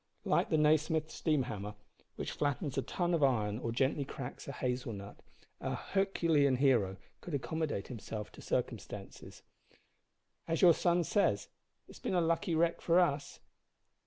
Like 0.25 0.49
the 0.49 0.57
Nasmyth 0.57 1.11
steam 1.11 1.43
hammer, 1.43 1.75
which 2.15 2.31
flattens 2.31 2.75
a 2.75 2.81
ton 2.81 3.13
of 3.13 3.21
iron 3.21 3.59
or 3.59 3.71
gently 3.71 4.03
cracks 4.03 4.47
a 4.47 4.51
hazel 4.51 4.93
nut, 4.93 5.19
our 5.61 5.75
Herculean 5.75 6.55
hero 6.55 6.97
could 7.21 7.35
accommodate 7.35 7.89
himself 7.89 8.31
to 8.31 8.41
circumstances; 8.41 9.43
"as 10.47 10.63
your 10.63 10.73
son 10.73 11.03
says, 11.03 11.49
it 11.87 11.91
has 11.93 11.99
been 11.99 12.15
a 12.15 12.19
lucky 12.19 12.55
wreck 12.55 12.81
for 12.81 12.99
us." 12.99 13.41